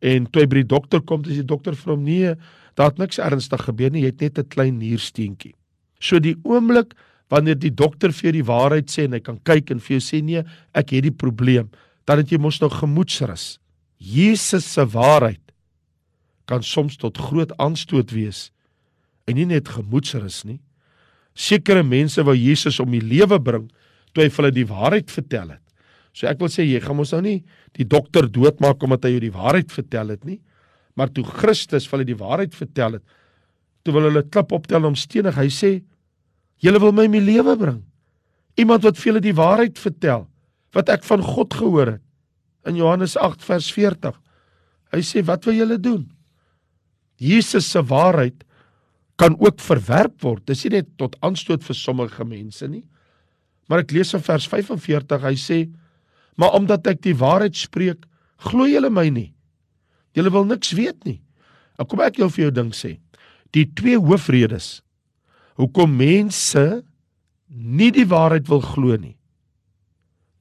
En 0.00 0.26
toe 0.26 0.42
hy 0.42 0.46
by 0.46 0.62
die 0.62 0.70
dokter 0.72 1.00
kom 1.00 1.22
dis 1.22 1.36
die 1.36 1.44
dokter 1.44 1.76
vir 1.76 1.92
hom 1.92 2.04
nee 2.04 2.34
daar 2.76 2.88
het 2.88 2.98
niks 2.98 3.18
ernstig 3.18 3.60
gebeur 3.60 3.90
nie 3.90 4.06
jy 4.06 4.06
het 4.06 4.20
net 4.20 4.38
'n 4.38 4.48
klein 4.48 4.78
niersteentjie. 4.78 5.54
So 6.00 6.18
die 6.18 6.36
oomblik 6.44 6.94
wanneer 7.32 7.56
die 7.56 7.72
dokter 7.72 8.12
vir 8.12 8.28
jou 8.28 8.34
die 8.36 8.48
waarheid 8.48 8.92
sê 8.92 9.06
en 9.08 9.16
hy 9.16 9.22
kan 9.24 9.38
kyk 9.48 9.72
en 9.72 9.80
vir 9.80 9.96
jou 9.96 10.04
sê 10.04 10.20
nee, 10.24 10.42
ek 10.76 10.92
het 10.92 11.06
die 11.06 11.14
probleem, 11.14 11.70
dan 12.04 12.20
het 12.20 12.32
jy 12.32 12.40
mos 12.42 12.60
nou 12.60 12.68
gemoedsrus. 12.72 13.56
Jesus 14.02 14.66
se 14.74 14.84
waarheid 14.92 15.40
kan 16.50 16.64
soms 16.66 16.98
tot 17.00 17.20
groot 17.30 17.54
aanstoot 17.62 18.12
wees 18.12 18.50
en 19.30 19.38
nie 19.38 19.46
net 19.48 19.70
gemoedsrus 19.70 20.42
nie. 20.44 20.58
Sekere 21.32 21.84
mense 21.86 22.20
wou 22.26 22.34
Jesus 22.36 22.80
om 22.82 22.92
die 22.92 23.00
lewe 23.00 23.38
bring 23.40 23.70
toe 24.12 24.26
hy 24.26 24.28
vir 24.28 24.42
hulle 24.42 24.56
die 24.58 24.68
waarheid 24.68 25.12
vertel 25.12 25.54
het. 25.54 25.62
So 26.12 26.28
ek 26.28 26.42
wil 26.42 26.50
sê 26.52 26.66
jy 26.66 26.82
gaan 26.84 26.98
mos 26.98 27.14
nou 27.14 27.22
nie 27.24 27.38
die 27.78 27.86
dokter 27.88 28.26
doodmaak 28.28 28.82
omdat 28.84 29.06
hy 29.06 29.14
jou 29.14 29.22
die 29.24 29.32
waarheid 29.32 29.72
vertel 29.72 30.12
het 30.12 30.26
nie. 30.28 30.40
Maar 30.98 31.08
toe 31.14 31.24
Christus 31.24 31.86
vir 31.88 31.98
hulle 31.98 32.10
die 32.10 32.18
waarheid 32.20 32.52
vertel 32.52 32.98
het, 32.98 33.04
toe 33.86 33.94
wil 33.96 34.10
hulle 34.10 34.26
klip 34.28 34.52
optel 34.52 34.84
om 34.84 34.98
stenig. 34.98 35.38
Hy 35.38 35.48
sê 35.48 35.70
Julle 36.62 36.78
wil 36.78 36.94
my 36.94 37.08
in 37.08 37.14
my 37.16 37.22
lewe 37.22 37.56
bring. 37.58 37.80
Iemand 38.60 38.84
wat 38.86 38.98
vir 39.00 39.10
julle 39.10 39.24
die 39.24 39.36
waarheid 39.36 39.80
vertel 39.80 40.28
wat 40.72 40.88
ek 40.92 41.02
van 41.04 41.20
God 41.24 41.52
gehoor 41.58 41.96
het. 41.96 42.02
In 42.64 42.78
Johannes 42.78 43.16
8 43.18 43.42
vers 43.44 43.66
40. 43.74 44.14
Hy 44.94 45.00
sê 45.04 45.24
wat 45.26 45.44
wil 45.48 45.58
julle 45.58 45.78
doen? 45.82 46.06
Jesus 47.20 47.66
se 47.68 47.82
waarheid 47.82 48.44
kan 49.20 49.34
ook 49.40 49.60
verwerp 49.60 50.22
word. 50.22 50.46
Dis 50.46 50.62
nie 50.64 50.78
net 50.78 50.88
tot 51.00 51.18
aanstoot 51.26 51.64
vir 51.66 51.76
sommige 51.76 52.24
mense 52.24 52.68
nie. 52.70 52.84
Maar 53.68 53.84
ek 53.84 53.92
lees 53.94 54.14
in 54.14 54.22
vers 54.24 54.46
45, 54.50 55.22
hy 55.22 55.34
sê: 55.38 55.58
"Maar 56.36 56.54
omdat 56.58 56.86
ek 56.86 57.02
die 57.02 57.14
waarheid 57.14 57.56
spreek, 57.56 58.06
glo 58.38 58.66
julle 58.66 58.90
my 58.90 59.08
nie. 59.08 59.34
Julle 60.14 60.30
wil 60.30 60.44
niks 60.44 60.72
weet 60.72 61.04
nie." 61.04 61.20
Ek 61.78 61.88
kom 61.88 62.00
ek 62.00 62.18
jou 62.18 62.28
vir 62.30 62.44
jou 62.44 62.50
ding 62.50 62.72
sê. 62.72 62.98
Die 63.52 63.66
twee 63.66 63.98
hoofredes 63.98 64.82
hoekom 65.60 65.96
mense 65.96 66.82
nie 67.48 67.90
die 67.92 68.06
waarheid 68.08 68.48
wil 68.48 68.62
glo 68.64 68.96
nie. 68.96 69.16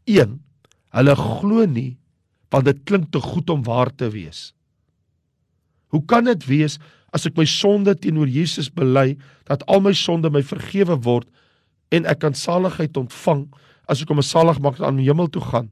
1. 0.07 0.37
Hulle 0.95 1.15
glo 1.15 1.65
nie 1.65 1.97
want 2.51 2.67
dit 2.67 2.81
klink 2.83 3.11
te 3.15 3.19
goed 3.23 3.49
om 3.49 3.61
waar 3.63 3.87
te 3.95 4.09
wees. 4.11 4.49
Hoe 5.95 6.01
kan 6.03 6.27
dit 6.27 6.43
wees 6.49 6.77
as 7.15 7.23
ek 7.27 7.37
my 7.39 7.45
sonde 7.47 7.93
teenoor 7.95 8.27
Jesus 8.27 8.67
bely 8.71 9.15
dat 9.47 9.63
al 9.71 9.79
my 9.83 9.93
sonde 9.95 10.31
my 10.31 10.41
vergewe 10.43 10.97
word 11.05 11.29
en 11.95 12.07
ek 12.11 12.19
kan 12.23 12.35
saligheid 12.35 12.95
ontvang 12.99 13.45
as 13.91 14.03
ek 14.03 14.11
om 14.11 14.19
'n 14.19 14.27
saligmaker 14.27 14.85
aan 14.85 14.99
die 14.99 15.07
hemel 15.07 15.27
toe 15.27 15.43
gaan? 15.43 15.71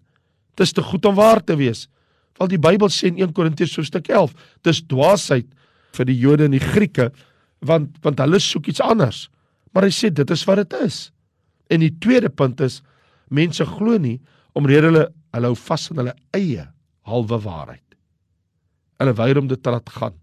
Dis 0.55 0.71
te 0.71 0.81
goed 0.81 1.05
om 1.05 1.15
waar 1.15 1.43
te 1.43 1.55
wees. 1.55 1.87
Want 2.37 2.51
die 2.51 2.59
Bybel 2.59 2.87
sê 2.87 3.07
in 3.07 3.19
1 3.19 3.33
Korintiërs 3.33 3.75
hoofstuk 3.75 4.07
11, 4.07 4.33
dis 4.63 4.81
dwaasheid 4.81 5.47
vir 5.95 6.05
die 6.05 6.19
Jode 6.19 6.45
en 6.45 6.51
die 6.51 6.63
Grieke 6.63 7.11
want 7.65 7.97
want 8.03 8.19
hulle 8.19 8.39
soek 8.39 8.67
iets 8.71 8.81
anders. 8.81 9.27
Maar 9.73 9.89
hy 9.89 9.93
sê 9.93 10.09
dit 10.13 10.31
is 10.31 10.45
wat 10.49 10.63
dit 10.63 10.77
is. 10.81 11.09
En 11.69 11.83
die 11.83 11.93
tweede 12.01 12.29
punt 12.29 12.61
is 12.61 12.81
mense 13.29 13.65
glo 13.65 13.97
nie 14.01 14.17
omrede 14.57 14.89
hulle 14.89 15.05
hulle 15.35 15.51
hou 15.51 15.57
vas 15.67 15.89
aan 15.91 16.01
hulle 16.01 16.15
eie 16.33 16.65
halwe 17.09 17.37
waarheid. 17.43 17.85
Hulle 18.99 19.13
weier 19.15 19.39
om 19.39 19.47
dit 19.47 19.61
te 19.63 19.71
laat 19.71 19.89
gaan. 19.93 20.15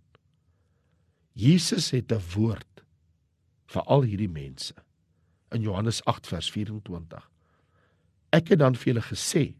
Jesus 1.36 1.90
het 1.90 2.12
'n 2.12 2.22
woord 2.34 2.82
vir 3.66 3.82
al 3.82 4.02
hierdie 4.02 4.30
mense 4.30 4.74
in 5.52 5.62
Johannes 5.62 6.02
8 6.04 6.26
vers 6.26 6.50
24. 6.50 7.30
Ek 8.32 8.48
het 8.48 8.58
dan 8.58 8.74
vir 8.74 8.94
julle 8.94 9.06
gesê 9.06 9.54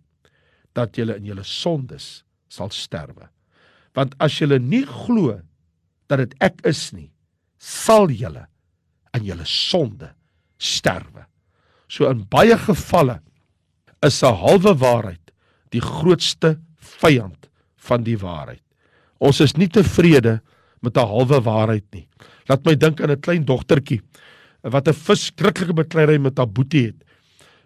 dat 0.73 0.97
julle 0.97 1.17
in 1.17 1.25
julle 1.25 1.45
sondes 1.45 2.25
sal 2.49 2.71
sterwe. 2.71 3.29
Want 3.95 4.15
as 4.19 4.39
julle 4.39 4.59
nie 4.59 4.85
glo 4.87 5.41
dat 6.07 6.19
dit 6.19 6.35
ek 6.41 6.61
is 6.69 6.93
nie, 6.93 7.11
sal 7.59 8.11
julle 8.11 8.47
in 9.17 9.25
julle 9.25 9.47
sonde 9.49 10.13
sterwe. 10.59 11.27
So 11.89 12.11
in 12.11 12.25
baie 12.31 12.57
gevalle 12.59 13.21
is 14.03 14.23
'n 14.23 14.35
halwe 14.35 14.75
waarheid 14.75 15.33
die 15.71 15.81
grootste 15.81 16.59
vyand 16.79 17.49
van 17.77 18.05
die 18.05 18.19
waarheid. 18.19 18.63
Ons 19.19 19.41
is 19.41 19.57
nie 19.57 19.69
tevrede 19.69 20.41
met 20.83 20.97
'n 20.97 21.07
halwe 21.07 21.41
waarheid 21.41 21.85
nie. 21.93 22.09
Laat 22.49 22.65
my 22.65 22.75
dink 22.75 23.01
aan 23.01 23.11
'n 23.11 23.21
klein 23.21 23.45
dogtertjie 23.45 24.01
wat 24.63 24.89
'n 24.89 24.93
verskriklike 24.93 25.75
bekleierery 25.75 26.19
met 26.19 26.39
haar 26.39 26.49
boetie 26.49 26.87
het. 26.87 27.05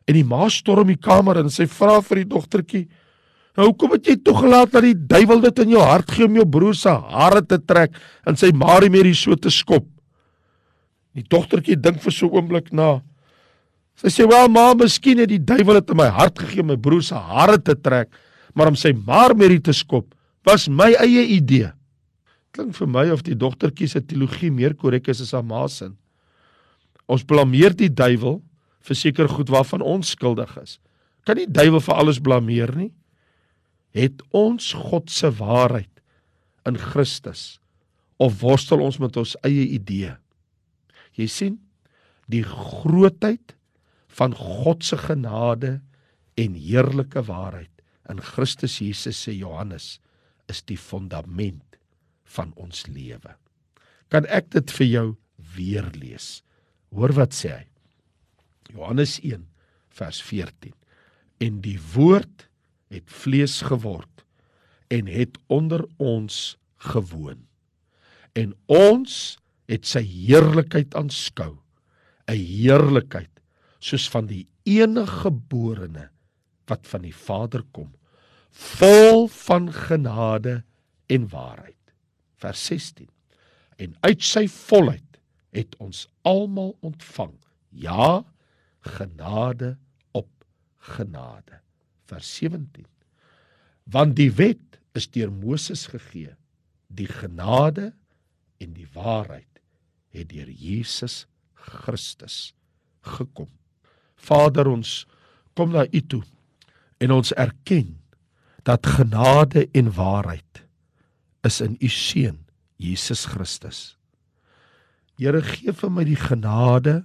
En 0.06 0.14
die 0.14 0.24
ma 0.24 0.48
storm 0.48 0.86
die 0.86 0.96
kamer 0.96 1.38
en 1.38 1.50
sy 1.50 1.66
vra 1.66 2.00
vir 2.00 2.16
die 2.16 2.28
dogtertjie: 2.28 2.88
"Hoekom 3.56 3.92
het 3.92 4.06
jy 4.06 4.16
toegelaat 4.16 4.72
dat 4.72 4.82
die 4.82 4.94
duiwel 4.94 5.40
dit 5.40 5.58
in 5.58 5.70
jou 5.70 5.82
hart 5.82 6.10
gee 6.10 6.26
om 6.26 6.34
jou 6.34 6.46
broer 6.46 6.74
se 6.74 6.88
hare 6.88 7.42
te 7.42 7.58
trek 7.58 7.90
en 8.26 8.36
sy 8.36 8.52
Marie 8.52 8.90
Mary 8.90 9.14
so 9.14 9.34
te 9.34 9.50
skop?" 9.50 9.86
Die 11.14 11.26
dogtertjie 11.26 11.76
dink 11.76 12.00
vir 12.00 12.12
so 12.12 12.26
'n 12.26 12.36
oomblik 12.36 12.72
na. 12.72 13.02
Sy 13.96 14.08
sê: 14.08 14.28
"Wel, 14.28 14.48
ma, 14.48 14.74
miskien 14.74 15.18
het 15.18 15.28
die 15.28 15.42
duiwel 15.44 15.80
dit 15.80 15.90
in 15.90 15.96
my 15.96 16.08
hart 16.08 16.38
gegee 16.38 16.60
om 16.60 16.66
my 16.66 16.76
broer 16.76 17.02
se 17.02 17.14
hare 17.14 17.58
te 17.58 17.74
trek, 17.74 18.08
maar 18.54 18.68
om 18.68 18.76
sy 18.76 18.92
met 18.92 19.48
die 19.48 19.60
te 19.60 19.72
skop, 19.72 20.14
was 20.44 20.68
my 20.68 20.94
eie 20.94 21.26
idee." 21.36 21.72
Klink 22.52 22.74
vir 22.74 22.86
my 22.86 23.10
of 23.10 23.22
die 23.22 23.34
dogtertjie 23.34 23.88
se 23.88 24.00
teologie 24.00 24.50
meer 24.50 24.74
korrek 24.74 25.08
is 25.08 25.20
as 25.20 25.32
haar 25.32 25.44
ma 25.44 25.66
se. 25.68 25.90
Ons 27.06 27.24
blameer 27.24 27.74
die 27.74 27.88
duiwel 27.88 28.40
vir 28.80 28.96
seker 28.96 29.28
goed 29.28 29.48
waarvan 29.48 29.82
ons 29.82 30.10
skuldig 30.10 30.56
is. 30.62 30.78
Kan 31.26 31.36
nie 31.36 31.46
duiwel 31.46 31.80
vir 31.80 31.94
alles 31.94 32.18
blameer 32.18 32.74
nie. 32.76 32.90
Het 33.96 34.22
ons 34.36 34.72
God 34.76 35.10
se 35.10 35.30
waarheid 35.40 36.02
in 36.68 36.78
Christus 36.78 37.58
of 38.20 38.40
worstel 38.42 38.82
ons 38.84 39.00
met 39.02 39.16
ons 39.18 39.34
eie 39.46 39.66
idee? 39.74 40.14
Jy 41.18 41.26
sien 41.30 41.58
die 42.30 42.44
grootheid 42.46 43.56
van 44.14 44.34
God 44.36 44.84
se 44.86 44.98
genade 45.00 45.80
en 46.38 46.54
heerlike 46.54 47.24
waarheid 47.26 47.72
in 48.10 48.22
Christus 48.22 48.78
Jesus 48.82 49.18
sê 49.26 49.34
Johannes 49.36 49.98
is 50.50 50.62
die 50.66 50.78
fondament 50.78 51.78
van 52.36 52.52
ons 52.58 52.86
lewe. 52.90 53.34
Kan 54.10 54.26
ek 54.26 54.50
dit 54.54 54.72
vir 54.78 54.88
jou 54.88 55.06
weer 55.56 55.86
lees? 55.94 56.40
Hoor 56.94 57.14
wat 57.18 57.34
sê 57.36 57.52
hy. 57.54 57.66
Johannes 58.74 59.18
1 59.22 59.46
vers 59.94 60.20
14. 60.22 60.74
En 61.42 61.60
die 61.62 61.78
woord 61.94 62.49
het 62.90 63.06
vlees 63.06 63.60
geword 63.66 64.24
en 64.90 65.06
het 65.06 65.38
onder 65.46 65.84
ons 65.96 66.58
gewoon. 66.90 67.46
En 68.34 68.54
ons 68.66 69.38
het 69.70 69.86
sy 69.86 70.02
heerlikheid 70.02 70.94
aanskou, 70.98 71.58
'n 72.26 72.34
heerlikheid 72.34 73.30
soos 73.78 74.08
van 74.10 74.26
die 74.26 74.46
enige 74.62 75.22
geborene 75.24 76.10
wat 76.66 76.86
van 76.86 77.02
die 77.02 77.14
Vader 77.14 77.62
kom, 77.72 77.90
vol 78.50 79.28
van 79.28 79.72
genade 79.72 80.62
en 81.06 81.28
waarheid. 81.28 81.76
Vers 82.36 82.64
16. 82.66 83.08
En 83.76 83.96
uit 84.00 84.22
sy 84.22 84.46
volheid 84.48 85.20
het 85.50 85.76
ons 85.78 86.08
almal 86.22 86.76
ontvang. 86.80 87.34
Ja, 87.68 88.24
genade 88.80 89.76
op 90.12 90.30
genade. 90.78 91.60
Vers 92.10 92.34
17. 92.40 92.86
Want 93.90 94.16
die 94.18 94.30
wet 94.34 94.80
is 94.98 95.06
deur 95.14 95.30
Moses 95.32 95.86
gegee, 95.90 96.34
die 96.90 97.08
genade 97.08 97.92
en 98.60 98.74
die 98.74 98.88
waarheid 98.94 99.62
het 100.10 100.30
deur 100.32 100.50
Jesus 100.50 101.24
Christus 101.54 102.50
gekom. 103.06 103.48
Vader 104.18 104.68
ons 104.68 105.04
kom 105.56 105.72
na 105.74 105.86
U 105.86 106.00
toe 106.02 106.22
en 107.00 107.14
ons 107.14 107.32
erken 107.38 107.94
dat 108.66 108.86
genade 108.98 109.68
en 109.72 109.92
waarheid 109.96 110.64
is 111.46 111.60
in 111.64 111.78
U 111.80 111.88
seun 111.88 112.42
Jesus 112.80 113.24
Christus. 113.30 113.94
Here 115.20 115.40
gee 115.44 115.72
vir 115.76 115.92
my 115.92 116.04
die 116.08 116.18
genade 116.18 117.00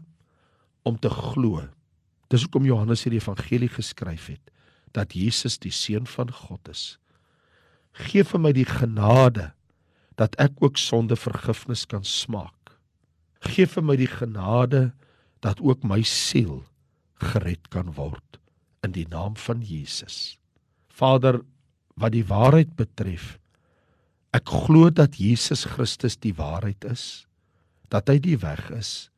om 0.88 0.98
te 1.00 1.12
glo. 1.12 1.62
Dis 2.32 2.46
hoekom 2.48 2.68
Johannes 2.68 3.04
hierdie 3.06 3.22
evangelie 3.22 3.72
geskryf 3.72 4.30
het 4.34 4.55
dat 4.96 5.14
Jesus 5.14 5.60
die 5.60 5.74
seun 5.76 6.08
van 6.08 6.32
God 6.32 6.72
is. 6.72 6.96
Gee 7.96 8.24
vir 8.28 8.42
my 8.42 8.52
die 8.56 8.68
genade 8.68 9.52
dat 10.20 10.36
ek 10.40 10.62
ook 10.64 10.80
sonde 10.80 11.18
vergifnis 11.20 11.86
kan 11.92 12.04
smaak. 12.08 12.76
Gee 13.44 13.68
vir 13.68 13.84
my 13.84 13.98
die 14.00 14.12
genade 14.12 14.90
dat 15.44 15.60
ook 15.64 15.84
my 15.84 16.02
siel 16.08 16.64
gered 17.22 17.70
kan 17.72 17.94
word 18.00 18.40
in 18.84 18.96
die 18.96 19.08
naam 19.12 19.36
van 19.40 19.64
Jesus. 19.66 20.38
Vader, 20.92 21.42
wat 22.00 22.14
die 22.16 22.26
waarheid 22.28 22.76
betref, 22.80 23.36
ek 24.36 24.52
glo 24.66 24.92
dat 24.92 25.16
Jesus 25.20 25.64
Christus 25.76 26.18
die 26.20 26.36
waarheid 26.36 26.84
is, 26.88 27.26
dat 27.92 28.10
hy 28.12 28.18
die 28.20 28.38
weg 28.42 28.68
is 28.76 29.10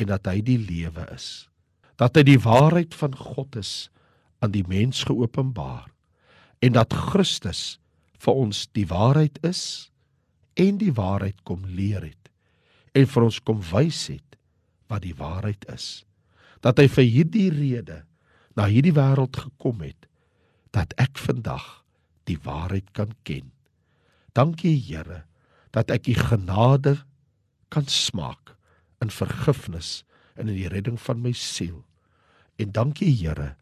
en 0.00 0.10
dat 0.12 0.28
hy 0.28 0.40
die 0.44 0.58
lewe 0.60 1.06
is. 1.14 1.48
Dat 2.00 2.16
hy 2.16 2.24
die 2.28 2.40
waarheid 2.40 2.96
van 2.96 3.16
God 3.16 3.56
is 3.60 3.90
aan 4.40 4.54
die 4.54 4.64
mens 4.68 5.04
geopenbaar 5.08 5.88
en 6.60 6.76
dat 6.76 6.96
Christus 6.96 7.78
vir 8.20 8.36
ons 8.36 8.66
die 8.76 8.86
waarheid 8.88 9.40
is 9.46 9.90
en 10.60 10.80
die 10.80 10.92
waarheid 10.92 11.40
kom 11.48 11.64
leer 11.64 12.04
het 12.10 12.30
en 12.96 13.08
vir 13.08 13.26
ons 13.28 13.40
kom 13.44 13.60
wys 13.70 14.06
het 14.12 14.38
wat 14.90 15.04
die 15.06 15.16
waarheid 15.16 15.64
is 15.72 16.02
dat 16.64 16.80
hy 16.80 16.88
vir 16.92 17.06
hierdie 17.08 17.48
rede 17.54 18.02
na 18.58 18.66
hierdie 18.68 18.96
wêreld 18.96 19.36
gekom 19.40 19.80
het 19.84 20.08
dat 20.74 20.92
ek 21.00 21.18
vandag 21.18 21.80
die 22.28 22.38
waarheid 22.44 22.92
kan 22.94 23.14
ken. 23.26 23.50
Dankie 24.36 24.76
Here 24.78 25.24
dat 25.74 25.90
ek 25.90 26.10
u 26.10 26.14
genade 26.18 27.00
kan 27.70 27.86
smaak 27.90 28.54
in 29.02 29.10
vergifnis 29.14 30.02
en 30.36 30.50
in 30.50 30.58
die 30.58 30.70
redding 30.70 30.98
van 31.00 31.22
my 31.22 31.32
siel. 31.36 31.82
En 32.60 32.74
dankie 32.74 33.10
Here 33.14 33.54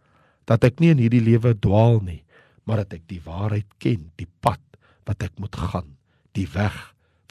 dat 0.49 0.65
ek 0.65 0.81
nie 0.81 0.93
in 0.95 1.03
hierdie 1.03 1.25
lewe 1.25 1.55
dwaal 1.61 2.01
nie, 2.05 2.23
maar 2.69 2.83
dat 2.83 2.99
ek 2.99 3.05
die 3.11 3.21
waarheid 3.25 3.69
ken, 3.83 4.09
die 4.21 4.29
pad 4.45 4.63
wat 5.09 5.25
ek 5.25 5.35
moet 5.41 5.57
gaan, 5.57 5.97
die 6.37 6.49
weg 6.55 6.77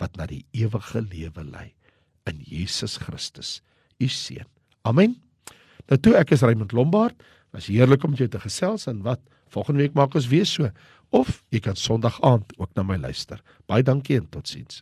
wat 0.01 0.17
na 0.17 0.27
die 0.29 0.43
ewige 0.57 1.01
lewe 1.01 1.45
lei 1.45 1.71
in 2.29 2.41
Jesus 2.45 2.97
Christus, 3.01 3.61
u 4.03 4.09
seun. 4.11 4.45
Amen. 4.87 5.15
Nou 5.87 5.97
toe 6.01 6.13
ek 6.19 6.35
is 6.35 6.43
Raymond 6.45 6.75
Lombard, 6.75 7.15
was 7.55 7.69
heerlik 7.71 8.03
om 8.05 8.15
jou 8.17 8.27
te 8.29 8.41
gesels 8.43 8.87
en 8.91 9.01
wat 9.05 9.21
volgende 9.53 9.85
week 9.85 9.95
maak 9.95 10.15
ons 10.17 10.27
weer 10.29 10.45
so 10.45 10.69
of 11.15 11.39
jy 11.55 11.61
kan 11.63 11.77
Sondag 11.79 12.19
aand 12.27 12.51
ook 12.59 12.73
na 12.75 12.83
my 12.83 12.97
luister. 12.99 13.39
Baie 13.69 13.85
dankie 13.85 14.17
en 14.19 14.27
totsiens. 14.29 14.81